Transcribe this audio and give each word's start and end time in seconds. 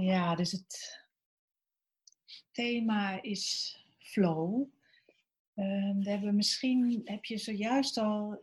Ja, 0.00 0.34
dus 0.34 0.52
het 0.52 1.04
thema 2.50 3.22
is 3.22 3.76
flow. 3.98 4.68
Um, 5.54 6.02
we 6.02 6.10
hebben 6.10 6.36
misschien 6.36 7.00
heb 7.04 7.24
je 7.24 7.38
zojuist 7.38 7.96
al 7.96 8.42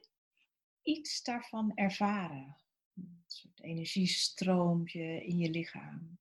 iets 0.82 1.24
daarvan 1.24 1.72
ervaren. 1.76 2.58
Een 2.96 3.24
soort 3.28 3.62
energiestroompje 3.62 5.26
in 5.26 5.38
je 5.38 5.50
lichaam. 5.50 6.18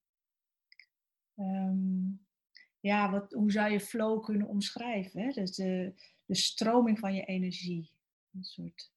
Um, 1.37 2.27
ja, 2.81 3.11
wat, 3.11 3.33
hoe 3.33 3.53
zou 3.53 3.73
je 3.73 3.81
flow 3.81 4.25
kunnen 4.25 4.47
omschrijven? 4.47 5.23
Hè? 5.23 5.31
Dus 5.31 5.55
de, 5.55 5.95
de 6.25 6.35
stroming 6.35 6.99
van 6.99 7.15
je 7.15 7.25
energie. 7.25 7.91
Een 8.33 8.45
soort, 8.45 8.93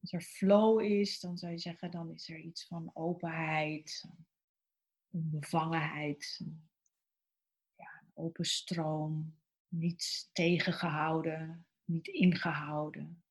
als 0.00 0.12
er 0.12 0.22
flow 0.22 0.80
is, 0.80 1.20
dan 1.20 1.38
zou 1.38 1.52
je 1.52 1.58
zeggen, 1.58 1.90
dan 1.90 2.12
is 2.12 2.28
er 2.28 2.38
iets 2.38 2.66
van 2.66 2.90
openheid, 2.94 4.04
onbevangenheid, 5.10 6.40
ja, 7.74 8.02
een 8.02 8.12
open 8.24 8.44
stroom, 8.44 9.38
niet 9.68 10.30
tegengehouden, 10.32 11.66
niet 11.84 12.06
ingehouden, 12.06 13.22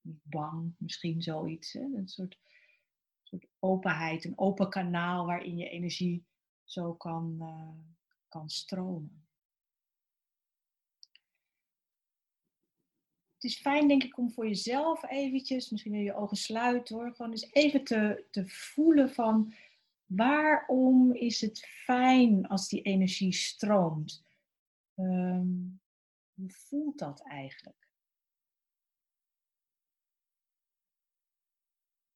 niet 0.00 0.20
bang, 0.22 0.74
misschien 0.78 1.22
zoiets. 1.22 1.72
Hè? 1.72 1.80
Een 1.80 2.08
soort, 2.08 2.38
soort 3.22 3.46
openheid, 3.58 4.24
een 4.24 4.38
open 4.38 4.70
kanaal 4.70 5.26
waarin 5.26 5.56
je 5.56 5.68
energie 5.68 6.26
zo 6.64 6.94
kan, 6.94 7.36
uh, 7.40 7.94
kan 8.28 8.48
stromen. 8.48 9.24
Het 13.34 13.44
is 13.44 13.60
fijn, 13.60 13.88
denk 13.88 14.02
ik, 14.02 14.18
om 14.18 14.32
voor 14.32 14.46
jezelf 14.46 15.10
eventjes, 15.10 15.70
misschien 15.70 15.92
wil 15.92 16.00
je 16.00 16.14
ogen 16.14 16.36
sluiten 16.36 16.96
hoor, 16.96 17.14
gewoon 17.14 17.30
eens 17.30 17.50
even 17.50 17.84
te, 17.84 18.26
te 18.30 18.48
voelen 18.48 19.10
van 19.14 19.54
waarom 20.06 21.12
is 21.12 21.40
het 21.40 21.66
fijn 21.66 22.46
als 22.46 22.68
die 22.68 22.82
energie 22.82 23.32
stroomt? 23.32 24.24
Um, 24.94 25.80
hoe 26.34 26.50
voelt 26.50 26.98
dat 26.98 27.20
eigenlijk? 27.20 27.86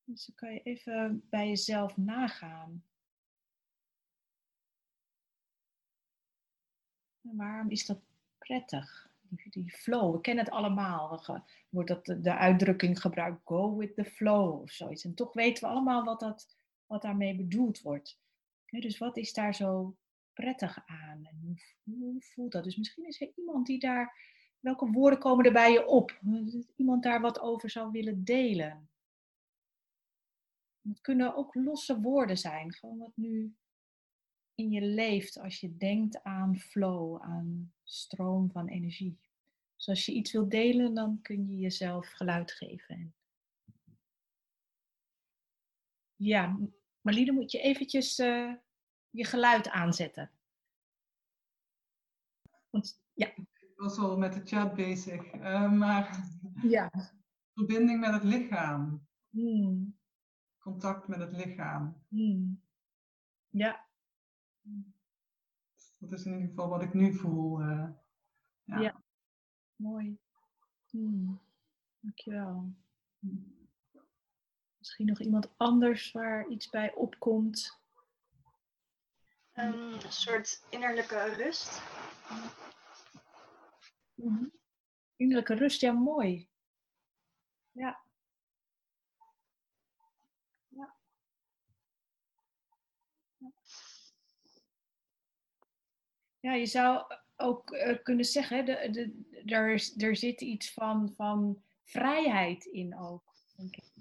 Dus 0.05 0.27
dan 0.27 0.35
kan 0.35 0.53
je 0.53 0.63
even 0.63 1.27
bij 1.29 1.49
jezelf 1.49 1.97
nagaan. 1.97 2.85
Waarom 7.21 7.71
is 7.71 7.87
dat 7.87 8.01
prettig? 8.39 9.09
Die, 9.51 9.71
flow, 9.71 10.15
we 10.15 10.21
kennen 10.21 10.45
het 10.45 10.53
allemaal. 10.53 11.25
Wordt 11.69 11.89
dat 11.89 12.05
de, 12.05 12.37
uitdrukking 12.37 13.01
gebruikt, 13.01 13.41
go 13.45 13.77
with 13.77 13.95
the 13.95 14.05
flow 14.05 14.61
of 14.61 14.71
zoiets. 14.71 15.05
En 15.05 15.15
toch 15.15 15.33
weten 15.33 15.65
we 15.65 15.71
allemaal 15.71 16.05
wat, 16.05 16.21
dat, 16.21 16.59
wat 16.91 17.03
daarmee 17.03 17.35
bedoeld 17.37 17.81
wordt. 17.81 18.19
dus 18.67 18.99
wat 18.99 19.17
is 19.17 19.33
daar 19.33 19.55
zo 19.55 19.97
prettig 20.33 20.87
aan? 20.87 21.29
Hoe, 21.83 22.23
voelt 22.23 22.53
dat? 22.53 22.65
Dus 22.65 22.77
misschien 22.77 23.07
is 23.07 23.21
er 23.21 23.33
iemand 23.37 23.67
die 23.67 23.79
daar, 23.79 24.17
welke 24.61 24.91
woorden 24.91 25.19
komen 25.19 25.45
er 25.45 25.53
bij 25.53 25.73
je 25.73 25.87
op? 25.87 26.21
Iemand 26.77 27.03
daar 27.03 27.21
wat 27.21 27.41
over 27.41 27.71
zou 27.71 27.91
willen 27.91 28.25
delen. 28.25 28.91
Het 30.83 31.01
kunnen 31.01 31.35
ook 31.35 31.55
losse 31.55 32.01
woorden 32.01 32.39
zijn, 32.39 32.73
gewoon 32.73 32.99
wat 32.99 33.17
nu 33.17 33.55
in 34.55 34.71
je 34.71 34.83
leeft 34.83 35.39
als 35.39 35.61
je 35.61 35.77
denkt 35.77 36.23
aan 36.23 36.59
flow, 36.59 37.23
aan 37.23 37.73
stroom 37.85 38.51
van 38.51 38.69
energie. 38.69 39.19
Dus 39.77 39.89
als 39.89 40.07
je 40.07 40.13
iets 40.13 40.33
wilt 40.33 40.51
delen, 40.51 40.95
dan 40.95 41.23
kun 41.23 41.49
je 41.49 41.57
jezelf 41.57 42.09
geluid 42.09 42.53
geven. 42.53 43.15
Ja, 46.17 46.59
Marliede, 47.01 47.33
moet 47.33 47.51
je 47.51 47.61
eventjes 47.61 48.19
uh, 48.19 48.55
je 49.11 49.25
geluid 49.25 49.69
aanzetten. 49.69 50.31
Want, 52.71 53.03
ja. 53.13 53.27
Ik 53.37 53.73
was 53.77 53.99
al 53.99 54.19
met 54.19 54.33
de 54.33 54.41
chat 54.45 54.75
bezig, 54.75 55.35
uh, 55.35 55.73
maar 55.73 56.29
ja. 56.63 56.91
verbinding 57.55 58.01
met 58.01 58.13
het 58.13 58.25
lichaam. 58.25 59.07
Hmm. 59.31 59.99
Contact 60.59 61.09
met 61.09 61.19
het 61.19 61.33
lichaam. 61.33 62.03
Hmm. 62.09 62.63
Ja. 63.49 63.89
Dat 65.99 66.13
is 66.13 66.25
in 66.25 66.33
ieder 66.33 66.49
geval 66.49 66.69
wat 66.69 66.83
ik 66.83 66.95
nu 66.95 67.15
voel. 67.15 67.61
Uh, 67.61 67.89
ja. 68.65 68.81
ja. 68.81 69.03
mooi. 69.77 70.19
Hmm. 70.91 71.41
Dankjewel. 72.01 72.75
Misschien 74.81 75.07
nog 75.07 75.21
iemand 75.21 75.49
anders 75.57 76.13
waar 76.13 76.49
iets 76.49 76.69
bij 76.69 76.95
opkomt. 76.95 77.79
Um, 79.55 79.93
een 79.93 80.13
soort 80.13 80.67
innerlijke 80.71 81.35
rust. 81.35 81.83
Mm 84.15 84.53
Innerlijke 85.17 85.55
rust, 85.55 85.81
ja, 85.81 85.93
mooi. 85.93 86.49
Ja. 87.73 88.01
ja. 90.69 90.97
Ja, 96.41 96.53
je 96.53 96.67
zou 96.67 97.15
ook 97.37 97.71
uh, 97.71 98.03
kunnen 98.03 98.25
zeggen, 98.25 98.65
de, 98.65 98.89
de, 98.91 99.53
er, 99.55 99.93
er 99.97 100.17
zit 100.17 100.41
iets 100.41 100.73
van, 100.73 101.13
van 101.17 101.63
vrijheid 101.85 102.65
in 102.65 102.99
ook. 102.99 103.30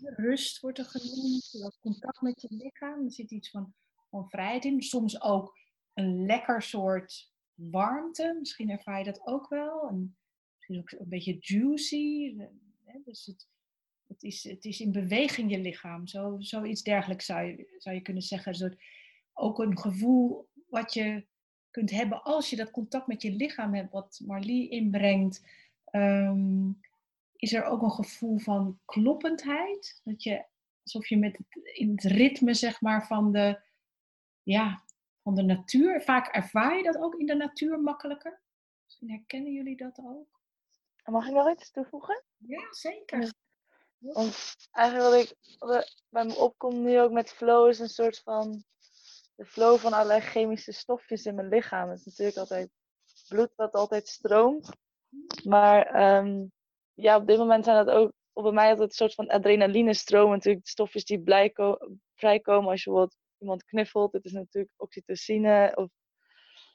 Rust 0.02 0.60
wordt 0.60 0.78
er 0.78 0.86
genoemd, 0.86 1.74
contact 1.82 2.22
met 2.22 2.42
je 2.42 2.48
lichaam. 2.50 3.06
Er 3.06 3.12
zit 3.12 3.32
iets 3.32 3.50
van, 3.50 3.74
vrijheid 4.10 4.66
in. 4.66 4.82
Soms 4.82 5.22
ook 5.22 5.58
een 5.94 6.26
lekker 6.26 6.62
soort 6.62 7.34
warmte. 7.54 8.36
Misschien 8.40 8.70
ervaar 8.70 8.98
je 8.98 9.04
dat 9.04 9.28
ook 9.28 9.50
wel. 9.50 9.88
En 9.88 10.18
misschien 10.56 10.78
ook 10.78 10.92
een 10.92 11.10
beetje 11.10 11.38
juicy. 11.40 12.36
Dus 13.04 13.26
het, 13.26 13.48
het, 14.08 14.24
is, 14.24 14.44
het 14.44 14.66
is 14.66 14.80
in 14.80 14.92
beweging 14.92 15.52
je 15.52 15.60
lichaam. 15.60 16.08
Zo, 16.08 16.36
zoiets 16.40 16.84
dergelijks 16.84 17.26
zou 17.26 17.46
je, 17.46 17.76
zou 17.78 17.96
je 17.96 18.02
kunnen 18.02 18.24
zeggen. 18.24 18.56
Zo, 18.56 18.70
ook 19.34 19.60
een 19.60 19.80
gevoel 19.80 20.50
wat 20.68 20.94
je 20.94 21.28
kunt 21.72 21.92
hebben 21.92 22.24
als 22.24 22.50
je 22.50 22.56
dat 22.56 22.72
contact 22.72 23.08
met 23.08 23.22
je 23.22 23.32
lichaam 23.32 23.74
hebt, 23.74 23.92
wat 23.92 24.22
Marlie 24.26 24.70
inbrengt. 24.70 25.48
Ehm, 25.86 26.72
is 27.40 27.54
er 27.54 27.64
ook 27.64 27.82
een 27.82 27.92
gevoel 27.92 28.38
van 28.38 28.80
kloppendheid. 28.86 30.02
Dat 30.04 30.24
je, 30.24 30.46
alsof 30.84 31.08
je 31.08 31.18
met 31.18 31.38
het, 31.38 31.76
in 31.78 31.90
het 31.92 32.04
ritme 32.04 32.54
zeg 32.54 32.82
maar, 32.82 33.08
van, 33.08 33.32
de, 33.32 33.62
ja, 34.44 34.84
van 35.24 35.36
de 35.36 35.44
natuur. 35.44 36.02
Vaak 36.02 36.28
ervaar 36.28 36.78
je 36.78 36.84
dat 36.84 36.98
ook 36.98 37.16
in 37.16 37.26
de 37.26 37.36
natuur 37.36 37.80
makkelijker. 37.80 38.42
Misschien 38.86 39.10
herkennen 39.10 39.54
jullie 39.54 39.78
dat 39.78 40.00
ook. 40.04 40.40
Mag 41.04 41.28
ik 41.28 41.34
nog 41.34 41.52
iets 41.52 41.72
toevoegen? 41.72 42.24
Ja, 42.38 42.74
zeker. 42.74 43.34
Want 43.98 44.56
eigenlijk 44.72 45.36
wat 45.58 45.84
ik 45.84 46.02
bij 46.10 46.26
me 46.26 46.36
opkomt 46.36 46.78
nu 46.78 47.00
ook 47.00 47.12
met 47.12 47.32
flow 47.32 47.68
is 47.68 47.80
een 47.80 47.90
soort 47.90 48.20
van 48.20 48.64
de 49.36 49.46
flow 49.46 49.78
van 49.78 49.94
allerlei 49.94 50.22
chemische 50.22 50.72
stofjes 50.72 51.26
in 51.26 51.36
mijn 51.36 51.50
lichaam. 51.50 51.90
Het 51.90 52.00
is 52.00 52.06
natuurlijk 52.06 52.38
altijd 52.38 52.70
bloed 53.28 53.52
wat 53.56 53.74
altijd 53.74 54.08
stroomt. 54.08 54.70
Maar 55.44 55.86
ehm, 55.86 56.46
ja, 57.02 57.18
op 57.18 57.28
dit 57.28 57.38
moment 57.38 57.66
zijn 57.66 57.86
dat 57.86 57.96
ook 57.96 58.12
bij 58.34 58.52
mij 58.52 58.70
altijd 58.70 58.90
een 58.90 58.96
soort 58.96 59.14
van 59.14 59.28
adrenaline 59.28 59.94
stroom. 59.94 60.30
Natuurlijk 60.30 60.68
stofjes 60.68 61.06
die 61.06 61.22
blij 61.22 61.54
vrijkomen 62.14 62.70
als 62.70 62.84
je 62.84 62.90
bijvoorbeeld 62.90 63.18
iemand 63.38 63.64
knuffelt. 63.64 64.14
Het 64.14 64.26
is 64.26 64.32
natuurlijk 64.32 64.74
oxytocine. 64.78 65.72
Of... 65.76 65.90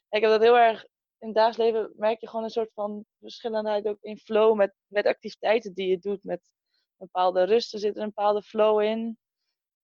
Ik 0.09 0.21
heb 0.21 0.31
dat 0.31 0.43
heel 0.43 0.59
erg 0.59 0.87
in 1.19 1.27
het 1.27 1.35
dagelijks 1.35 1.73
leven 1.73 1.93
merk 1.97 2.21
je 2.21 2.29
gewoon 2.29 2.45
een 2.45 2.51
soort 2.51 2.73
van 2.73 3.05
verschillendheid 3.21 3.87
ook 3.87 3.99
in 4.01 4.19
flow 4.19 4.57
met, 4.57 4.75
met 4.87 5.07
activiteiten 5.07 5.75
die 5.75 5.89
je 5.89 5.99
doet. 5.99 6.25
Met 6.25 6.41
een 6.73 7.07
bepaalde 7.07 7.43
rust, 7.43 7.73
er 7.73 7.79
zit 7.79 7.97
een 7.97 8.07
bepaalde 8.07 8.43
flow 8.43 8.81
in. 8.81 9.19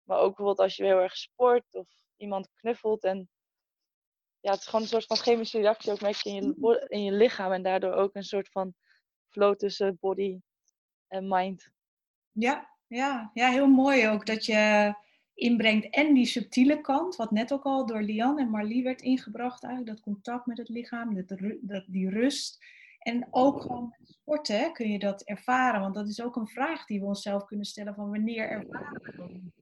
Maar 0.02 0.18
ook 0.18 0.26
bijvoorbeeld 0.26 0.58
als 0.58 0.76
je 0.76 0.84
heel 0.84 0.98
erg 0.98 1.16
sport 1.16 1.64
of 1.70 1.88
iemand 2.16 2.48
knuffelt. 2.54 3.04
En 3.04 3.28
ja, 4.40 4.50
het 4.50 4.60
is 4.60 4.66
gewoon 4.66 4.80
een 4.80 4.88
soort 4.88 5.06
van 5.06 5.16
chemische 5.16 5.58
reactie 5.58 5.92
ook 5.92 6.00
merk 6.00 6.16
je 6.16 6.30
in 6.30 6.54
je, 6.60 6.84
in 6.88 7.04
je 7.04 7.12
lichaam. 7.12 7.52
En 7.52 7.62
daardoor 7.62 7.92
ook 7.92 8.14
een 8.14 8.22
soort 8.22 8.48
van 8.50 8.74
flow 9.30 9.56
tussen 9.56 9.98
body 10.00 10.40
en 11.08 11.28
mind. 11.28 11.70
Ja, 12.32 12.68
ja, 12.86 13.30
ja, 13.34 13.50
heel 13.50 13.68
mooi 13.68 14.08
ook 14.08 14.26
dat 14.26 14.44
je 14.44 14.94
inbrengt 15.34 15.90
en 15.90 16.14
die 16.14 16.26
subtiele 16.26 16.80
kant, 16.80 17.16
wat 17.16 17.30
net 17.30 17.52
ook 17.52 17.64
al 17.64 17.86
door 17.86 18.02
Lian 18.02 18.38
en 18.38 18.50
Marlie 18.50 18.82
werd 18.82 19.02
ingebracht, 19.02 19.64
eigenlijk 19.64 19.96
dat 19.96 20.04
contact 20.04 20.46
met 20.46 20.58
het 20.58 20.68
lichaam, 20.68 21.24
dat, 21.60 21.84
die 21.86 22.10
rust. 22.10 22.64
En 22.98 23.26
ook 23.30 23.60
gewoon 23.60 23.94
met 23.98 24.08
sporten 24.08 24.72
kun 24.72 24.90
je 24.90 24.98
dat 24.98 25.22
ervaren, 25.22 25.80
want 25.80 25.94
dat 25.94 26.08
is 26.08 26.22
ook 26.22 26.36
een 26.36 26.48
vraag 26.48 26.86
die 26.86 27.00
we 27.00 27.06
onszelf 27.06 27.44
kunnen 27.44 27.66
stellen 27.66 27.94
van 27.94 28.10
wanneer 28.10 28.48
ervaren 28.48 29.00
we 29.16 29.52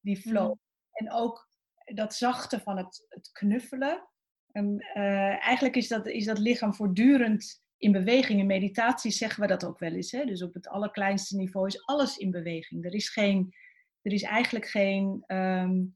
die 0.00 0.16
flow. 0.16 0.48
Mm. 0.48 0.60
En 0.92 1.12
ook 1.12 1.48
dat 1.84 2.14
zachte 2.14 2.60
van 2.60 2.76
het, 2.76 3.06
het 3.08 3.32
knuffelen. 3.32 4.08
En, 4.52 4.86
uh, 4.94 5.46
eigenlijk 5.46 5.76
is 5.76 5.88
dat, 5.88 6.06
is 6.06 6.24
dat 6.24 6.38
lichaam 6.38 6.74
voortdurend 6.74 7.61
in 7.82 7.92
beweging. 7.92 8.40
In 8.40 8.46
meditatie 8.46 9.10
zeggen 9.10 9.42
we 9.42 9.48
dat 9.48 9.64
ook 9.64 9.78
wel 9.78 9.92
eens. 9.92 10.10
Hè? 10.10 10.24
Dus 10.24 10.42
op 10.42 10.54
het 10.54 10.68
allerkleinste 10.68 11.36
niveau 11.36 11.66
is 11.66 11.86
alles 11.86 12.16
in 12.16 12.30
beweging. 12.30 12.84
Er 12.84 12.94
is 12.94 13.08
geen 13.08 13.54
er 14.02 14.12
is 14.12 14.22
eigenlijk 14.22 14.66
geen, 14.66 15.24
um, 15.26 15.92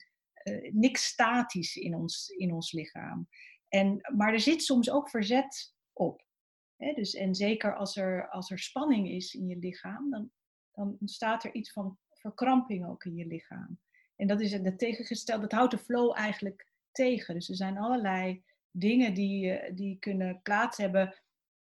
niks 0.71 1.05
statisch 1.05 1.77
in 1.77 1.95
ons, 1.95 2.29
in 2.29 2.53
ons 2.53 2.73
lichaam. 2.73 3.29
En, 3.69 4.01
maar 4.17 4.33
er 4.33 4.41
zit 4.41 4.63
soms 4.63 4.91
ook 4.91 5.11
verzet 5.11 5.75
op. 5.93 6.27
Hè? 6.77 6.93
Dus, 6.93 7.15
en 7.15 7.35
zeker 7.35 7.77
als 7.77 7.97
er, 7.97 8.29
als 8.29 8.51
er 8.51 8.59
spanning 8.59 9.11
is 9.11 9.35
in 9.35 9.47
je 9.47 9.57
lichaam, 9.57 10.11
dan, 10.11 10.31
dan 10.73 10.97
ontstaat 11.01 11.45
er 11.45 11.55
iets 11.55 11.73
van 11.73 11.99
verkramping 12.11 12.87
ook 12.87 13.05
in 13.05 13.15
je 13.15 13.27
lichaam. 13.27 13.81
En 14.17 14.27
dat 14.27 14.41
is 14.41 14.53
het 14.53 14.79
tegengestelde, 14.79 15.43
dat 15.43 15.53
houdt 15.53 15.71
de 15.71 15.79
flow 15.79 16.17
eigenlijk 16.17 16.73
tegen. 16.93 17.35
Dus 17.35 17.49
er 17.49 17.57
zijn 17.57 17.79
allerlei 17.79 18.45
dingen 18.71 19.15
die, 19.15 19.51
eh, 19.51 19.75
die 19.75 19.99
kunnen 19.99 20.41
plaats 20.43 20.77
hebben, 20.77 21.23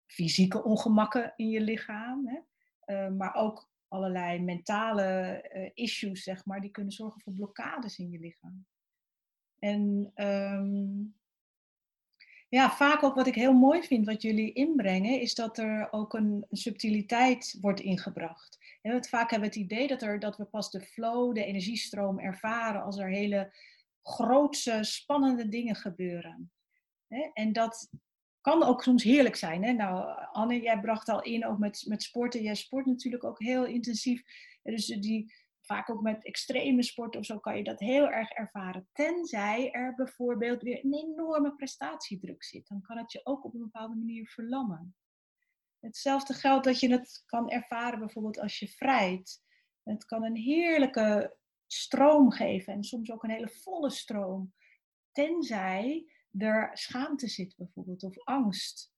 fysieke 0.08 0.64
ongemakken 0.64 1.32
in 1.36 1.48
je 1.48 1.60
lichaam, 1.60 2.28
hè? 2.28 2.38
Uh, 2.86 3.16
maar 3.16 3.34
ook 3.34 3.70
allerlei 3.88 4.40
mentale 4.40 5.40
uh, 5.54 5.70
issues, 5.74 6.22
zeg 6.22 6.44
maar, 6.44 6.60
die 6.60 6.70
kunnen 6.70 6.92
zorgen 6.92 7.20
voor 7.20 7.32
blokkades 7.32 7.98
in 7.98 8.10
je 8.10 8.18
lichaam. 8.18 8.66
En 9.58 10.12
um, 10.14 11.14
ja, 12.48 12.70
vaak 12.70 13.02
ook 13.02 13.14
wat 13.14 13.26
ik 13.26 13.34
heel 13.34 13.52
mooi 13.52 13.82
vind, 13.82 14.06
wat 14.06 14.22
jullie 14.22 14.52
inbrengen, 14.52 15.20
is 15.20 15.34
dat 15.34 15.58
er 15.58 15.92
ook 15.92 16.14
een, 16.14 16.46
subtiliteit 16.50 17.58
wordt 17.60 17.80
ingebracht. 17.80 18.58
Vaak 18.82 19.30
hebben 19.30 19.50
we 19.50 19.54
het 19.54 19.64
idee 19.64 19.86
dat, 19.88 20.02
er, 20.02 20.18
dat 20.18 20.36
we 20.36 20.44
pas 20.44 20.70
de 20.70 20.80
flow, 20.80 21.34
de 21.34 21.44
energiestroom 21.44 22.18
ervaren 22.18 22.82
als 22.82 22.98
er 22.98 23.08
hele 23.08 23.52
grootse, 24.02 24.78
spannende 24.82 25.48
dingen 25.48 25.74
gebeuren. 25.74 26.52
En 27.32 27.52
dat 27.52 27.90
kan 28.40 28.62
ook 28.62 28.82
soms 28.82 29.02
heerlijk 29.02 29.36
zijn. 29.36 29.64
Hè? 29.64 29.72
Nou, 29.72 30.26
Anne, 30.32 30.60
jij 30.60 30.80
bracht 30.80 31.08
al 31.08 31.22
in, 31.22 31.46
ook 31.46 31.58
met, 31.58 31.84
met 31.86 32.02
sporten. 32.02 32.42
Jij 32.42 32.54
sport 32.54 32.86
natuurlijk 32.86 33.24
ook 33.24 33.38
heel 33.38 33.66
intensief. 33.66 34.22
Dus 34.62 34.86
die, 34.86 35.32
vaak 35.68 35.90
ook 35.90 36.02
met 36.02 36.24
extreme 36.24 36.82
sporten 36.82 37.20
of 37.20 37.26
zo 37.26 37.38
kan 37.38 37.56
je 37.56 37.64
dat 37.64 37.80
heel 37.80 38.08
erg 38.08 38.30
ervaren. 38.30 38.88
Tenzij 38.92 39.70
er 39.70 39.94
bijvoorbeeld 39.94 40.62
weer 40.62 40.84
een 40.84 40.94
enorme 40.94 41.54
prestatiedruk 41.54 42.44
zit. 42.44 42.68
Dan 42.68 42.82
kan 42.82 42.98
het 42.98 43.12
je 43.12 43.20
ook 43.24 43.44
op 43.44 43.54
een 43.54 43.60
bepaalde 43.60 43.96
manier 43.96 44.28
verlammen. 44.28 44.96
Hetzelfde 45.80 46.34
geldt 46.34 46.64
dat 46.64 46.80
je 46.80 46.90
het 46.90 47.22
kan 47.26 47.50
ervaren 47.50 47.98
bijvoorbeeld 47.98 48.38
als 48.38 48.58
je 48.58 48.68
vrijt. 48.68 49.42
Het 49.82 50.04
kan 50.04 50.24
een 50.24 50.36
heerlijke 50.36 51.36
stroom 51.66 52.30
geven 52.30 52.72
en 52.72 52.84
soms 52.84 53.10
ook 53.10 53.22
een 53.22 53.30
hele 53.30 53.48
volle 53.48 53.90
stroom. 53.90 54.54
Tenzij 55.12 56.12
er 56.38 56.70
schaamte 56.72 57.28
zit 57.28 57.56
bijvoorbeeld 57.56 58.02
of 58.02 58.24
angst 58.24 58.92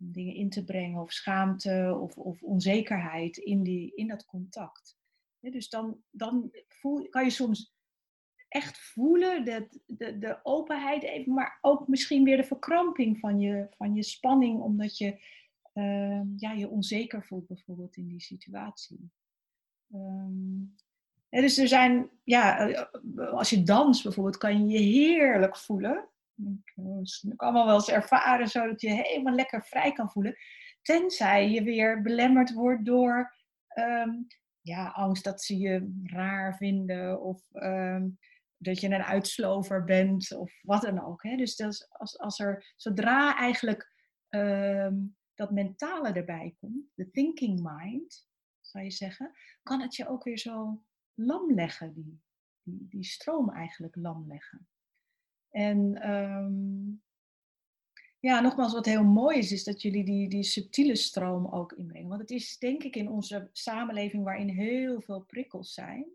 om 0.00 0.12
dingen 0.12 0.34
in 0.34 0.50
te 0.50 0.64
brengen 0.64 1.02
of 1.02 1.12
schaamte 1.12 1.98
of, 2.00 2.16
of 2.16 2.42
onzekerheid 2.42 3.36
in, 3.36 3.62
die, 3.62 3.92
in 3.94 4.08
dat 4.08 4.24
contact. 4.24 4.96
dus 5.40 5.68
dan, 5.68 6.02
dan 6.10 6.50
voel, 6.68 7.08
kan 7.08 7.24
je 7.24 7.30
soms 7.30 7.74
echt 8.48 8.78
voelen 8.78 9.44
de, 9.44 9.68
de, 9.86 10.18
de 10.18 10.40
openheid 10.42 11.02
even, 11.02 11.32
maar 11.32 11.58
ook 11.60 11.88
misschien 11.88 12.24
weer 12.24 12.36
de 12.36 12.44
verkramping 12.44 13.18
van 13.18 13.40
je, 13.40 13.66
van 13.70 13.94
je 13.94 14.02
spanning, 14.02 14.60
omdat 14.60 14.98
je 14.98 15.20
uh, 15.74 16.20
ja, 16.36 16.52
je 16.52 16.68
onzeker 16.68 17.24
voelt 17.24 17.46
bijvoorbeeld 17.46 17.96
in 17.96 18.08
die 18.08 18.20
situatie. 18.20 19.10
Um, 19.94 20.74
dus 21.40 21.58
er 21.58 21.68
zijn, 21.68 22.10
ja, 22.24 22.68
eh, 22.68 23.32
als 23.32 23.50
je 23.50 23.62
dans 23.62 24.02
bijvoorbeeld, 24.02 24.36
kan 24.36 24.68
je 24.68 24.78
je 24.78 24.98
heerlijk 24.98 25.56
voelen. 25.56 26.08
Ik 26.36 27.36
kan 27.36 27.52
wel 27.52 27.74
eens 27.74 27.88
ervaren 27.88 28.48
zodat 28.48 28.80
je 28.80 28.90
helemaal 28.90 29.34
lekker 29.34 29.64
vrij 29.64 29.92
kan 29.92 30.10
voelen. 30.10 30.36
Tenzij 30.82 31.50
je 31.50 31.62
weer 31.62 32.02
belemmerd 32.02 32.52
wordt 32.52 32.84
door 32.84 33.34
um, 33.78 34.26
ja, 34.60 34.88
angst 34.88 35.24
dat 35.24 35.42
ze 35.42 35.58
je 35.58 36.00
raar 36.04 36.56
vinden 36.56 37.20
of 37.20 37.48
um, 37.52 38.18
dat 38.56 38.80
je 38.80 38.86
een 38.86 39.02
uitslover 39.02 39.84
bent 39.84 40.32
of 40.32 40.60
wat 40.62 40.82
dan 40.82 41.04
ook. 41.04 41.22
Hè? 41.22 41.36
Dus 41.36 41.60
als, 41.88 42.18
als 42.18 42.38
er, 42.38 42.72
zodra 42.76 43.36
eigenlijk 43.36 43.92
um, 44.28 45.16
dat 45.34 45.50
mentale 45.50 46.12
erbij 46.12 46.54
komt, 46.60 46.90
de 46.94 47.10
thinking 47.10 47.60
mind, 47.62 48.26
zou 48.60 48.84
je 48.84 48.90
zeggen, 48.90 49.32
kan 49.62 49.80
het 49.80 49.96
je 49.96 50.08
ook 50.08 50.24
weer 50.24 50.38
zo 50.38 50.82
lam 51.14 51.54
leggen, 51.54 51.94
die, 51.94 52.20
die, 52.62 52.86
die 52.88 53.04
stroom 53.04 53.50
eigenlijk 53.50 53.96
lam 53.96 54.26
leggen. 54.28 54.66
En 55.52 56.10
um, 56.10 57.02
ja, 58.20 58.40
nogmaals, 58.40 58.72
wat 58.72 58.86
heel 58.86 59.04
mooi 59.04 59.38
is, 59.38 59.52
is 59.52 59.64
dat 59.64 59.82
jullie 59.82 60.04
die, 60.04 60.28
die 60.28 60.42
subtiele 60.42 60.96
stroom 60.96 61.46
ook 61.46 61.72
inbrengen. 61.72 62.08
Want 62.08 62.20
het 62.20 62.30
is 62.30 62.58
denk 62.58 62.82
ik 62.82 62.96
in 62.96 63.08
onze 63.08 63.48
samenleving 63.52 64.24
waarin 64.24 64.48
heel 64.48 65.00
veel 65.00 65.20
prikkels 65.20 65.74
zijn, 65.74 66.06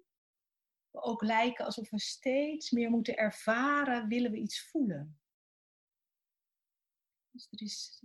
we 0.91 1.01
ook 1.01 1.21
lijken 1.21 1.65
alsof 1.65 1.89
we 1.89 1.99
steeds 1.99 2.71
meer 2.71 2.89
moeten 2.89 3.17
ervaren, 3.17 4.07
willen 4.07 4.31
we 4.31 4.37
iets 4.37 4.69
voelen. 4.69 5.19
Dus 7.31 7.47
er 7.51 7.61
is, 7.61 8.03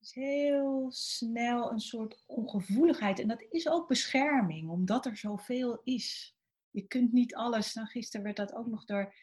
is 0.00 0.14
heel 0.14 0.86
snel 0.92 1.70
een 1.70 1.80
soort 1.80 2.22
ongevoeligheid. 2.26 3.18
En 3.18 3.28
dat 3.28 3.46
is 3.50 3.68
ook 3.68 3.88
bescherming, 3.88 4.70
omdat 4.70 5.06
er 5.06 5.16
zoveel 5.16 5.80
is. 5.84 6.36
Je 6.70 6.86
kunt 6.86 7.12
niet 7.12 7.34
alles, 7.34 7.74
nou 7.74 7.86
gisteren 7.86 8.24
werd 8.24 8.36
dat 8.36 8.54
ook 8.54 8.66
nog 8.66 8.84
door 8.84 9.14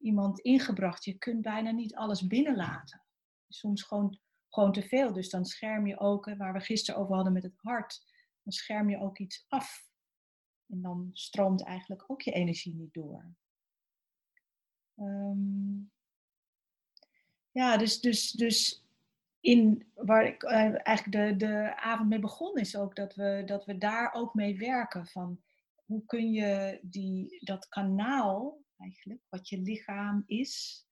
iemand 0.00 0.40
ingebracht. 0.40 1.04
Je 1.04 1.18
kunt 1.18 1.42
bijna 1.42 1.70
niet 1.70 1.94
alles 1.94 2.26
binnenlaten. 2.26 3.02
Soms 3.48 3.82
gewoon, 3.82 4.18
gewoon 4.48 4.72
te 4.72 4.82
veel. 4.82 5.12
Dus 5.12 5.30
dan 5.30 5.44
scherm 5.44 5.86
je 5.86 5.98
ook, 5.98 6.34
waar 6.36 6.52
we 6.52 6.60
gisteren 6.60 7.00
over 7.00 7.14
hadden 7.14 7.32
met 7.32 7.42
het 7.42 7.56
hart, 7.56 8.04
dan 8.42 8.52
scherm 8.52 8.90
je 8.90 8.98
ook 8.98 9.18
iets 9.18 9.44
af. 9.48 9.88
En 10.66 10.82
dan 10.82 11.10
stroomt 11.12 11.64
eigenlijk 11.64 12.04
ook 12.06 12.22
je 12.22 12.32
energie 12.32 12.74
niet 12.74 12.94
door. 12.94 13.34
Ehm, 14.96 15.78
ja, 17.50 17.76
dus, 17.76 18.00
dus, 18.00 18.30
dus 18.30 18.84
in 19.40 19.86
waar 19.94 20.26
ik 20.26 20.42
uh, 20.42 20.86
eigenlijk 20.86 21.12
de, 21.12 21.46
de 21.46 21.76
avond 21.76 22.08
mee 22.08 22.18
begon, 22.18 22.58
is 22.58 22.76
ook 22.76 22.96
dat 22.96 23.14
we, 23.14 23.42
dat 23.46 23.64
we 23.64 23.78
daar 23.78 24.12
ook 24.12 24.34
mee 24.34 24.58
werken. 24.58 25.06
Van 25.06 25.40
hoe 25.74 26.04
kun 26.04 26.32
je 26.32 26.78
die, 26.82 27.38
dat 27.44 27.68
kanaal 27.68 28.58
eigenlijk, 28.80 29.20
wat 29.28 29.48
je 29.48 29.58
lichaam 29.58 30.22
is, 30.26 30.84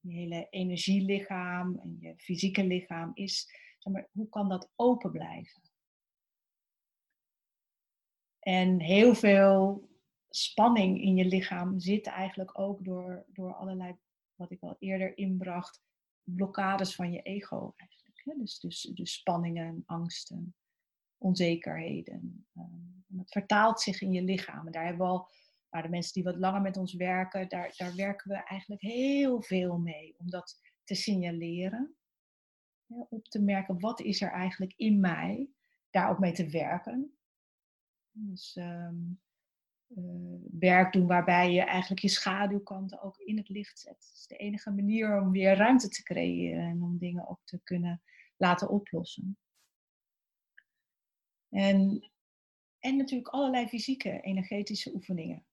je 0.00 0.12
hele 0.12 0.46
energielichaam 0.50 1.78
en 1.78 1.96
je 2.00 2.14
fysieke 2.16 2.64
lichaam 2.66 3.10
is, 3.14 3.48
zeg 3.78 3.92
maar, 3.92 4.08
hoe 4.12 4.28
kan 4.28 4.48
dat 4.48 4.72
open 4.76 5.10
blijven? 5.10 5.62
En 8.38 8.80
heel 8.80 9.14
veel 9.14 9.88
spanning 10.30 11.02
in 11.02 11.16
je 11.16 11.24
lichaam 11.24 11.80
zit 11.80 12.06
eigenlijk 12.06 12.58
ook 12.58 12.84
door, 12.84 13.24
door 13.28 13.54
allerlei, 13.54 13.96
wat 14.34 14.50
ik 14.50 14.62
al 14.62 14.76
eerder 14.78 15.16
inbracht, 15.16 15.82
blokkades 16.22 16.94
van 16.94 17.12
je 17.12 17.22
ego 17.22 17.72
eigenlijk. 17.76 18.38
Dus, 18.38 18.58
dus, 18.58 18.82
dus 18.82 19.12
spanningen, 19.12 19.82
angsten, 19.86 20.54
onzekerheden. 21.18 22.46
Um, 22.54 23.04
en 23.08 23.16
dat 23.16 23.30
vertaalt 23.30 23.80
zich 23.80 24.00
in 24.00 24.12
je 24.12 24.22
lichaam. 24.22 24.66
En 24.66 24.72
daar 24.72 24.86
hebben 24.86 25.06
we 25.06 25.12
al, 25.12 25.28
nou, 25.70 25.84
de 25.84 25.90
mensen 25.90 26.12
die 26.12 26.22
wat 26.22 26.36
langer 26.36 26.60
met 26.60 26.76
ons 26.76 26.94
werken, 26.94 27.48
daar, 27.48 27.74
daar 27.76 27.94
werken 27.94 28.30
we 28.30 28.44
eigenlijk 28.44 28.82
heel 28.82 29.42
veel 29.42 29.78
mee. 29.78 30.14
Om 30.18 30.30
dat 30.30 30.60
te 30.84 30.94
signaleren. 30.94 31.94
Ja, 32.86 33.06
op 33.08 33.28
te 33.28 33.40
merken, 33.40 33.80
wat 33.80 34.00
is 34.00 34.20
er 34.20 34.30
eigenlijk 34.30 34.72
in 34.76 35.00
mij? 35.00 35.48
Daar 35.90 36.10
ook 36.10 36.18
mee 36.18 36.32
te 36.32 36.48
werken. 36.48 37.18
Dus 38.10 38.56
um, 38.56 39.20
uh, 39.88 40.40
werk 40.50 40.92
doen 40.92 41.06
waarbij 41.06 41.52
je 41.52 41.60
eigenlijk 41.60 42.00
je 42.00 42.08
schaduwkanten 42.08 43.02
ook 43.02 43.18
in 43.18 43.36
het 43.36 43.48
licht 43.48 43.78
zet. 43.78 43.92
Dat 43.92 44.12
is 44.14 44.26
de 44.26 44.36
enige 44.36 44.70
manier 44.70 45.20
om 45.20 45.30
weer 45.30 45.56
ruimte 45.56 45.88
te 45.88 46.02
creëren 46.02 46.64
en 46.64 46.82
om 46.82 46.98
dingen 46.98 47.28
ook 47.28 47.40
te 47.44 47.60
kunnen 47.62 48.02
laten 48.36 48.68
oplossen. 48.68 49.38
En, 51.48 52.10
en 52.78 52.96
natuurlijk 52.96 53.28
allerlei 53.28 53.68
fysieke, 53.68 54.20
energetische 54.20 54.94
oefeningen. 54.94 55.44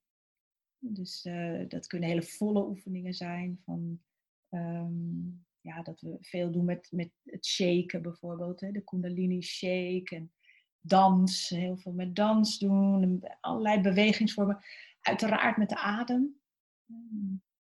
Dus 0.79 1.25
uh, 1.25 1.63
dat 1.67 1.87
kunnen 1.87 2.09
hele 2.09 2.23
volle 2.23 2.67
oefeningen 2.67 3.13
zijn. 3.13 3.59
Van, 3.65 4.01
um, 4.49 5.45
ja, 5.61 5.81
dat 5.81 6.01
we 6.01 6.17
veel 6.21 6.51
doen 6.51 6.65
met, 6.65 6.87
met 6.91 7.11
het 7.23 7.45
shaken 7.45 8.01
bijvoorbeeld. 8.01 8.59
Hè, 8.59 8.71
de 8.71 8.83
Kundalini 8.83 9.41
shake. 9.41 10.15
En 10.15 10.31
dans, 10.79 11.49
heel 11.49 11.77
veel 11.77 11.91
met 11.91 12.15
dans 12.15 12.59
doen, 12.59 13.23
allerlei 13.39 13.81
bewegingsvormen. 13.81 14.63
Uiteraard 15.01 15.57
met 15.57 15.69
de 15.69 15.77
adem. 15.77 16.39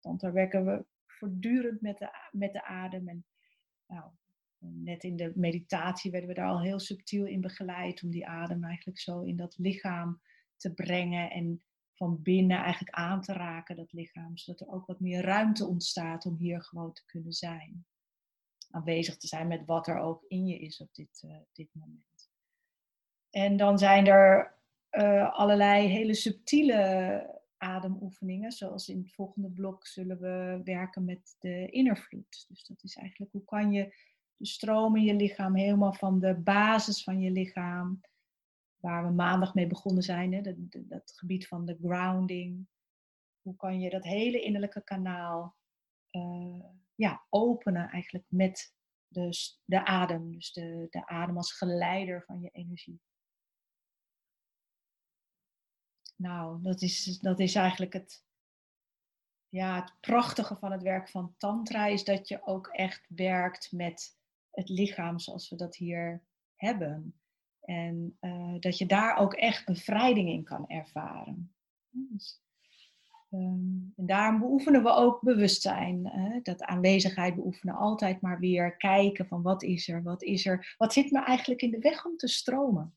Want 0.01 0.19
daar 0.19 0.33
werken 0.33 0.65
we 0.65 0.85
voortdurend 1.05 1.81
met 1.81 1.97
de, 1.97 2.09
met 2.31 2.53
de 2.53 2.63
adem. 2.63 3.07
En 3.07 3.25
nou, 3.87 4.11
net 4.57 5.03
in 5.03 5.15
de 5.15 5.31
meditatie 5.35 6.11
werden 6.11 6.29
we 6.29 6.35
daar 6.35 6.49
al 6.49 6.61
heel 6.61 6.79
subtiel 6.79 7.25
in 7.25 7.41
begeleid 7.41 8.03
om 8.03 8.09
die 8.09 8.27
adem 8.27 8.63
eigenlijk 8.63 8.99
zo 8.99 9.21
in 9.21 9.35
dat 9.35 9.57
lichaam 9.57 10.21
te 10.57 10.73
brengen 10.73 11.31
en 11.31 11.63
van 11.95 12.21
binnen 12.21 12.57
eigenlijk 12.57 12.95
aan 12.95 13.21
te 13.21 13.33
raken, 13.33 13.75
dat 13.75 13.93
lichaam, 13.93 14.37
zodat 14.37 14.61
er 14.61 14.73
ook 14.73 14.85
wat 14.85 14.99
meer 14.99 15.21
ruimte 15.21 15.65
ontstaat 15.65 16.25
om 16.25 16.37
hier 16.37 16.63
gewoon 16.63 16.93
te 16.93 17.05
kunnen 17.05 17.33
zijn. 17.33 17.85
Aanwezig 18.69 19.17
te 19.17 19.27
zijn 19.27 19.47
met 19.47 19.65
wat 19.65 19.87
er 19.87 19.99
ook 19.99 20.23
in 20.27 20.45
je 20.45 20.59
is 20.59 20.81
op 20.81 20.93
dit, 20.93 21.23
uh, 21.25 21.37
dit 21.51 21.69
moment. 21.71 22.31
En 23.29 23.57
dan 23.57 23.77
zijn 23.77 24.07
er 24.07 24.57
uh, 24.91 25.33
allerlei 25.33 25.87
hele 25.87 26.13
subtiele 26.13 27.41
ademoefeningen. 27.57 28.51
Zoals 28.51 28.89
in 28.89 28.97
het 28.97 29.13
volgende 29.13 29.49
blok 29.49 29.87
zullen 29.87 30.19
we 30.19 30.61
werken 30.63 31.05
met 31.05 31.35
de 31.39 31.69
innervloed. 31.69 32.45
Dus 32.47 32.65
dat 32.65 32.83
is 32.83 32.95
eigenlijk 32.95 33.31
hoe 33.31 33.43
kan 33.43 33.71
je 33.71 33.95
de 34.37 34.45
stroom 34.45 34.95
in 34.95 35.03
je 35.03 35.13
lichaam 35.13 35.55
helemaal 35.55 35.93
van 35.93 36.19
de 36.19 36.35
basis 36.35 37.03
van 37.03 37.19
je 37.19 37.31
lichaam, 37.31 38.01
waar 38.83 39.05
we 39.05 39.11
maandag 39.11 39.53
mee 39.53 39.67
begonnen 39.67 40.03
zijn, 40.03 40.33
hè, 40.33 40.41
dat, 40.41 40.55
dat 40.71 41.13
gebied 41.15 41.47
van 41.47 41.65
de 41.65 41.77
grounding. 41.83 42.67
Hoe 43.41 43.55
kan 43.55 43.79
je 43.79 43.89
dat 43.89 44.03
hele 44.03 44.41
innerlijke 44.41 44.83
kanaal 44.83 45.55
uh, 46.11 46.65
ja, 46.95 47.25
openen 47.29 47.89
eigenlijk 47.89 48.25
met 48.27 48.75
de, 49.07 49.29
de 49.65 49.85
adem. 49.85 50.31
Dus 50.31 50.51
de, 50.51 50.87
de 50.89 51.07
adem 51.07 51.37
als 51.37 51.53
geleider 51.53 52.23
van 52.23 52.41
je 52.41 52.49
energie. 52.49 53.01
Nou, 56.15 56.61
dat 56.61 56.81
is, 56.81 57.19
dat 57.19 57.39
is 57.39 57.55
eigenlijk 57.55 57.93
het, 57.93 58.25
ja, 59.49 59.81
het 59.81 59.93
prachtige 59.99 60.55
van 60.55 60.71
het 60.71 60.81
werk 60.81 61.09
van 61.09 61.35
Tantra, 61.37 61.85
is 61.85 62.03
dat 62.03 62.27
je 62.27 62.45
ook 62.45 62.67
echt 62.67 63.05
werkt 63.09 63.71
met 63.71 64.17
het 64.49 64.69
lichaam 64.69 65.19
zoals 65.19 65.49
we 65.49 65.55
dat 65.55 65.75
hier 65.75 66.23
hebben. 66.55 67.22
En 67.63 68.17
uh, 68.21 68.55
dat 68.59 68.77
je 68.77 68.85
daar 68.85 69.17
ook 69.17 69.33
echt 69.33 69.65
bevrijding 69.65 70.29
in 70.29 70.43
kan 70.43 70.67
ervaren. 70.67 71.53
Dus, 71.89 72.41
um, 73.31 73.93
en 73.95 74.05
daarom 74.05 74.39
beoefenen 74.39 74.83
we 74.83 74.89
ook 74.89 75.21
bewustzijn. 75.21 76.07
Hè? 76.07 76.39
Dat 76.41 76.63
aanwezigheid 76.63 77.35
beoefenen, 77.35 77.75
altijd 77.75 78.21
maar 78.21 78.39
weer 78.39 78.77
kijken 78.77 79.27
van 79.27 79.41
wat 79.41 79.63
is 79.63 79.87
er, 79.87 80.03
wat 80.03 80.23
is 80.23 80.45
er, 80.45 80.75
wat 80.77 80.93
zit 80.93 81.11
me 81.11 81.23
eigenlijk 81.23 81.61
in 81.61 81.71
de 81.71 81.79
weg 81.79 82.05
om 82.05 82.17
te 82.17 82.27
stromen 82.27 82.93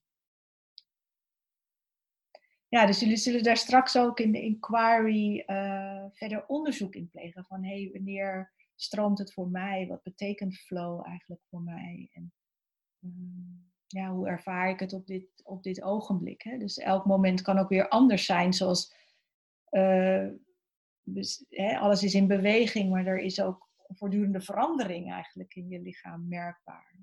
ja, 2.69 2.87
dus 2.87 3.01
jullie 3.01 3.17
zullen 3.17 3.43
daar 3.43 3.57
straks 3.57 3.97
ook 3.97 4.21
in 4.21 4.33
de 4.33 4.41
inquiry 4.41 5.45
uh, 5.47 6.05
verder 6.13 6.47
onderzoek 6.47 6.95
in 6.95 7.11
plegen. 7.11 7.45
Van 7.45 7.65
hé, 7.65 7.83
hey, 7.83 7.91
wanneer 7.93 8.53
stroomt 8.75 9.19
het 9.19 9.33
voor 9.33 9.49
mij? 9.49 9.87
Wat 9.87 10.03
betekent 10.03 10.57
flow 10.57 11.07
eigenlijk 11.07 11.43
voor 11.49 11.63
mij? 11.63 12.11
En 12.13 12.33
um, 13.01 13.66
ja, 13.87 14.11
hoe 14.11 14.29
ervaar 14.29 14.71
ik 14.71 14.81
het 14.81 14.93
op 14.93 15.07
dit, 15.07 15.27
op 15.45 15.63
dit 15.63 15.83
ogenblik? 15.83 16.43
Hè? 16.43 16.59
Dus 16.59 16.79
elk 16.79 17.05
moment 17.05 17.43
kan 17.43 17.59
ook 17.59 17.69
weer 17.69 17.89
anders 17.89 18.25
zijn. 18.25 18.53
Zoals 18.53 18.95
uh, 19.71 20.29
dus, 21.03 21.45
hè, 21.49 21.79
alles 21.79 22.03
is 22.03 22.15
in 22.15 22.27
beweging, 22.27 22.91
maar 22.91 23.07
er 23.07 23.19
is 23.19 23.41
ook 23.41 23.69
voortdurende 23.89 24.41
verandering 24.41 25.13
eigenlijk 25.13 25.55
in 25.55 25.69
je 25.69 25.81
lichaam 25.81 26.29
merkbaar. 26.29 26.95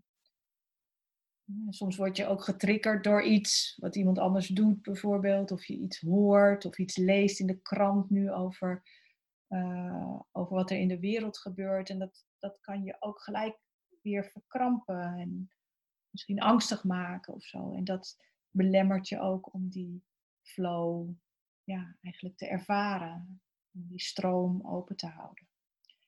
Soms 1.70 1.96
word 1.98 2.18
je 2.18 2.26
ook 2.26 2.44
getriggerd 2.44 3.04
door 3.04 3.24
iets 3.24 3.78
wat 3.80 3.96
iemand 3.96 4.20
anders 4.20 4.48
doet, 4.48 4.82
bijvoorbeeld. 4.82 5.52
Of 5.52 5.66
je 5.66 5.78
iets 5.78 6.02
hoort 6.02 6.66
of 6.66 6.78
iets 6.78 6.98
leest 6.98 7.40
in 7.40 7.48
de 7.48 7.62
krant 7.62 8.10
nu 8.10 8.32
over, 8.32 8.84
uh, 9.50 10.20
over 10.32 10.56
wat 10.56 10.72
er 10.72 10.78
in 10.78 10.88
de 10.88 11.00
wereld 11.00 11.38
gebeurt. 11.38 11.90
En 11.90 12.00
dat, 12.00 12.26
dat 12.40 12.60
kan 12.60 12.84
je 12.84 12.96
ook 13.00 13.22
gelijk 13.22 13.60
weer 14.02 14.26
verkrampen 14.26 15.14
en 15.18 15.50
misschien 16.14 16.42
angstig 16.42 16.84
maken 16.84 17.34
of 17.34 17.44
zo. 17.44 17.74
En 17.74 17.84
dat 17.84 18.18
belemmert 18.50 19.08
je 19.08 19.20
ook 19.20 19.54
om 19.54 19.70
die 19.70 20.04
flow 20.42 21.10
ja, 21.64 21.98
eigenlijk 22.02 22.38
te 22.38 22.48
ervaren. 22.48 23.42
Om 23.72 23.88
die 23.88 24.02
stroom 24.02 24.68
open 24.68 24.96
te 24.96 25.08
houden. 25.08 25.48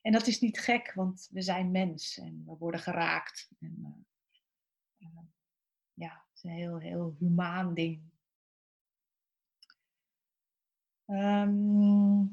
En 0.02 0.12
dat 0.12 0.26
is 0.26 0.40
niet 0.40 0.58
gek, 0.58 0.92
want 0.92 1.28
we 1.30 1.42
zijn 1.42 1.70
mens 1.70 2.18
en 2.18 2.42
we 2.46 2.56
worden 2.56 2.80
geraakt. 2.80 3.50
En, 3.58 4.04
uh, 4.98 5.08
ja, 5.94 6.24
het 6.28 6.36
is 6.36 6.42
een 6.42 6.50
heel, 6.50 6.78
heel 6.78 7.16
humaan 7.18 7.74
ding. 7.74 8.02
Ehm, 11.04 12.24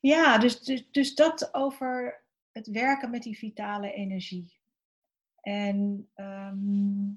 ja, 0.00 0.38
dus, 0.38 0.60
dus, 0.60 0.90
dus 0.90 1.14
dat 1.14 1.54
over 1.54 2.24
het 2.52 2.66
werken 2.66 3.10
met 3.10 3.22
die 3.22 3.38
vitale 3.38 3.92
energie. 3.92 4.61
En 5.42 6.10
ehm, 6.14 7.10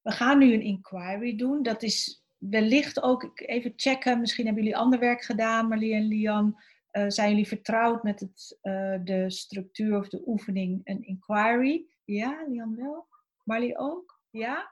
we 0.00 0.10
gaan 0.10 0.38
nu 0.38 0.52
een 0.52 0.62
inquiry 0.62 1.36
doen. 1.36 1.62
Dat 1.62 1.82
is 1.82 2.24
wellicht 2.38 3.02
ook 3.02 3.32
even 3.34 3.72
checken. 3.76 4.20
Misschien 4.20 4.44
hebben 4.44 4.62
jullie 4.62 4.78
ander 4.78 4.98
werk 4.98 5.22
gedaan, 5.22 5.68
Marlie 5.68 5.94
en 5.94 6.06
Lian. 6.06 6.60
Uh, 6.92 7.04
zijn 7.08 7.30
jullie 7.30 7.46
vertrouwd 7.46 8.02
met 8.02 8.20
het, 8.20 8.58
uh, 8.62 8.98
de 9.04 9.30
structuur 9.30 9.98
of 9.98 10.08
de 10.08 10.22
oefening 10.26 10.80
een 10.84 11.02
inquiry? 11.02 11.86
Ja, 12.04 12.44
Lian 12.48 12.76
wel. 12.76 13.06
Marlie 13.44 13.78
ook? 13.78 14.22
Ja? 14.30 14.70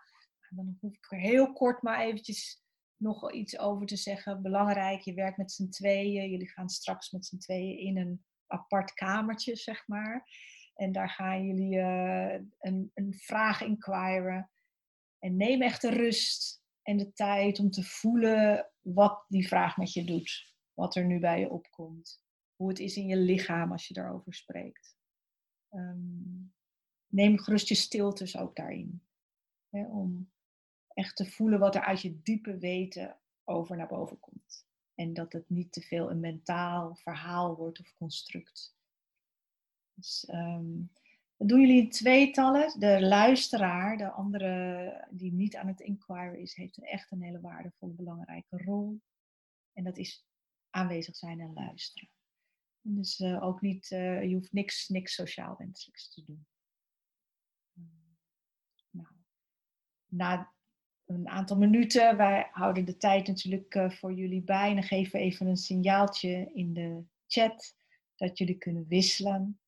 Dan 0.49 0.77
hoef 0.81 0.95
ik 0.95 1.07
er 1.13 1.19
heel 1.19 1.53
kort 1.53 1.83
maar 1.83 2.01
eventjes 2.01 2.63
nog 2.97 3.33
iets 3.33 3.59
over 3.59 3.87
te 3.87 3.97
zeggen. 3.97 4.43
Belangrijk, 4.43 5.01
je 5.01 5.15
werkt 5.15 5.37
met 5.37 5.53
z'n 5.53 5.69
tweeën. 5.69 6.31
Jullie 6.31 6.49
gaan 6.49 6.69
straks 6.69 7.11
met 7.11 7.27
z'n 7.27 7.39
tweeën 7.39 7.79
in 7.79 7.99
een 7.99 8.25
apart 8.47 8.95
kamertje, 8.95 9.57
zeg 9.57 9.87
maar. 9.87 10.29
En 10.79 10.93
daar 10.93 11.11
gaan 11.11 11.47
jullie 11.47 11.77
uh, 11.77 12.35
een, 12.59 12.91
een 12.95 13.15
vraag 13.15 13.63
inquiren. 13.63 14.51
En 15.19 15.37
neem 15.37 15.63
echt 15.63 15.83
de 15.83 15.91
rust 15.91 16.63
en 16.83 16.97
de 16.97 17.13
tijd 17.13 17.59
om 17.59 17.71
te 17.71 17.83
voelen 17.83 18.71
wat 18.81 19.25
die 19.29 19.49
vraag 19.49 19.77
met 19.77 19.93
je 19.93 20.05
doet. 20.05 20.55
Wat 20.75 20.97
er 20.97 21.05
nu 21.05 21.19
bij 21.19 21.41
je 21.41 21.51
opkomt. 21.51 22.23
Hoe 22.57 22.69
het 22.69 22.79
is 22.79 22.97
in 22.97 23.07
je 23.07 23.17
lichaam 23.17 23.73
als 23.73 23.89
je 23.89 23.95
daarover 23.95 24.35
spreekt. 24.35 24.97
Um, 25.71 26.55
neem 27.07 27.39
gerust 27.39 27.69
je 27.69 27.75
stiltes 27.75 28.37
ook 28.37 28.57
daarin. 28.57 29.03
Hè, 29.71 29.87
om 29.87 30.31
echt 30.89 31.17
te 31.17 31.27
voelen 31.27 31.59
wat 31.59 31.75
er 31.75 31.85
uit 31.85 32.01
je 32.01 32.23
diepe 32.23 32.59
weten 32.59 33.19
over 33.45 33.77
naar 33.77 33.89
boven 33.89 34.21
komt. 34.21 34.67
En 34.95 35.15
dat 35.15 35.33
het 35.33 35.49
niet 35.49 35.73
te 35.73 35.81
veel 35.81 36.11
een 36.11 36.21
mentaal 36.21 36.95
verhaal 36.95 37.57
wordt 37.57 37.81
of 37.81 37.95
construct. 37.95 38.77
Dus, 39.99 40.25
dat 41.37 41.49
doen 41.49 41.61
jullie 41.61 41.83
in 41.83 41.91
tweetallen. 41.91 42.81
De 42.81 43.01
luisteraar, 43.01 43.97
de 43.97 44.11
andere 44.11 45.07
die 45.11 45.33
niet 45.33 45.57
aan 45.57 45.67
het 45.67 45.81
inquiren 45.81 46.39
is, 46.39 46.55
heeft 46.55 46.77
een 46.77 46.85
echt 46.85 47.11
een 47.11 47.23
hele 47.23 47.41
waardevolle, 47.41 47.93
belangrijke 47.93 48.57
rol. 48.57 49.01
En 49.73 49.85
dat 49.85 49.97
is 49.97 50.27
aanwezig 50.71 51.17
zijn 51.17 51.41
en 51.41 51.53
luisteren. 51.53 52.11
En 52.83 52.95
dus 52.95 53.19
uh, 53.19 53.43
ook 53.43 53.61
niet, 53.61 53.91
uh, 53.91 54.23
je 54.23 54.35
hoeft 54.35 54.53
niks, 54.53 54.89
niks 54.89 55.15
sociaal 55.15 55.57
wenselijks 55.59 56.15
te 56.15 56.25
doen. 56.25 56.47
na 60.07 60.53
een 61.07 61.29
aantal 61.29 61.57
minuten, 61.57 62.17
wij 62.17 62.49
houden 62.53 62.85
de 62.85 62.97
tijd 62.97 63.27
natuurlijk 63.27 63.75
uh, 63.75 63.91
voor 63.91 64.13
jullie 64.13 64.43
bij 64.43 64.69
en 64.69 64.75
dan 64.75 64.85
geven 64.85 65.13
we 65.13 65.19
even 65.19 65.47
een 65.47 65.57
signaaltje 65.57 66.51
in 66.55 66.73
de 66.73 67.05
chat 67.27 67.77
dat 68.17 68.39
jullie 68.39 68.59
kunnen 68.59 68.87
wisselen. 68.89 69.61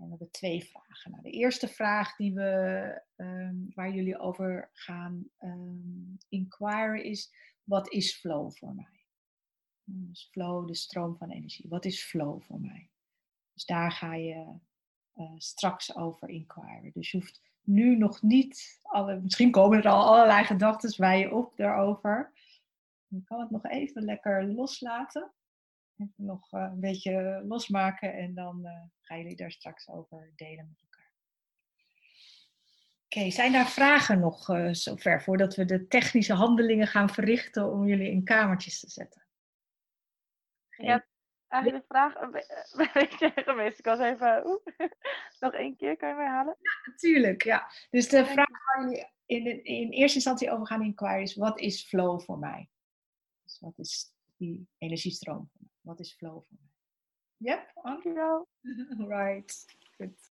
En 0.00 0.06
we 0.06 0.10
hebben 0.10 0.30
twee 0.30 0.64
vragen. 0.64 1.10
Nou, 1.10 1.22
de 1.22 1.30
eerste 1.30 1.68
vraag 1.68 2.16
die 2.16 2.34
we, 2.34 3.02
um, 3.16 3.70
waar 3.74 3.94
jullie 3.94 4.18
over 4.18 4.70
gaan 4.72 5.24
um, 5.38 6.18
inquiren 6.28 7.04
is, 7.04 7.34
wat 7.64 7.92
is 7.92 8.14
flow 8.14 8.52
voor 8.52 8.74
mij? 8.74 9.06
Dus 9.84 10.28
flow, 10.30 10.66
de 10.66 10.74
stroom 10.74 11.16
van 11.16 11.30
energie. 11.30 11.68
Wat 11.68 11.84
is 11.84 12.04
flow 12.04 12.42
voor 12.42 12.60
mij? 12.60 12.90
Dus 13.52 13.64
daar 13.64 13.92
ga 13.92 14.14
je 14.14 14.58
uh, 15.14 15.32
straks 15.36 15.96
over 15.96 16.28
inquiren. 16.28 16.90
Dus 16.92 17.10
je 17.10 17.18
hoeft 17.18 17.40
nu 17.60 17.96
nog 17.96 18.22
niet, 18.22 18.80
misschien 19.22 19.50
komen 19.50 19.78
er 19.78 19.88
al 19.88 20.06
allerlei 20.06 20.44
gedachten 20.44 20.94
bij 20.96 21.18
je 21.18 21.34
op 21.34 21.56
daarover. 21.56 22.32
Je 23.06 23.22
kan 23.22 23.40
het 23.40 23.50
nog 23.50 23.64
even 23.64 24.02
lekker 24.04 24.44
loslaten. 24.44 25.32
Even 26.00 26.24
nog 26.24 26.52
uh, 26.52 26.60
een 26.60 26.80
beetje 26.80 27.44
losmaken 27.46 28.12
en 28.12 28.34
dan 28.34 28.60
uh, 28.64 28.70
gaan 29.00 29.18
jullie 29.18 29.36
daar 29.36 29.50
straks 29.50 29.88
over 29.88 30.32
delen 30.36 30.66
met 30.68 30.82
elkaar. 30.82 31.12
Oké, 33.04 33.18
okay, 33.18 33.30
zijn 33.30 33.52
daar 33.52 33.68
vragen 33.68 34.20
nog 34.20 34.48
uh, 34.48 34.72
zover 34.72 35.22
voordat 35.22 35.54
we 35.54 35.64
de 35.64 35.86
technische 35.86 36.34
handelingen 36.34 36.86
gaan 36.86 37.10
verrichten 37.10 37.72
om 37.72 37.86
jullie 37.86 38.10
in 38.10 38.24
kamertjes 38.24 38.80
te 38.80 38.90
zetten? 38.90 39.26
Geen... 40.68 40.86
Ja, 40.86 41.06
eigenlijk 41.48 41.88
de 41.88 41.94
vraag 41.94 42.14
een 42.14 42.30
beetje 42.92 43.32
geweest. 43.34 43.78
Ik 43.78 43.84
was 43.84 43.98
even, 43.98 44.60
nog 45.40 45.52
één 45.52 45.76
keer, 45.76 45.96
kan 45.96 46.08
je 46.08 46.14
mij 46.14 46.26
halen? 46.26 46.56
Ja, 46.58 46.90
natuurlijk, 46.90 47.44
ja. 47.44 47.70
Dus 47.90 48.08
de 48.08 48.24
vraag 48.24 48.48
waar 48.48 48.84
jullie 48.84 49.08
in, 49.26 49.64
in 49.64 49.90
eerste 49.90 50.16
instantie 50.16 50.50
over 50.50 50.66
gaan 50.66 50.82
inquire 50.82 51.22
is, 51.22 51.34
wat 51.34 51.60
is 51.60 51.84
flow 51.84 52.20
voor 52.20 52.38
mij? 52.38 52.68
Dus 53.44 53.60
wat 53.60 53.78
is 53.78 54.12
die 54.36 54.68
energiestroom? 54.78 55.50
Wat 55.90 56.00
is 56.00 56.12
flow 56.14 56.32
voor 56.32 56.56
mij? 56.60 56.70
Yep, 57.36 57.70
dankjewel. 57.82 58.48
right, 59.08 59.64
goed. 59.96 60.32